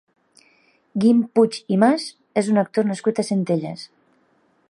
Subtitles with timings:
[1.03, 2.07] Guim Puig i Mas
[2.43, 3.85] és un actor nascut a Centelles.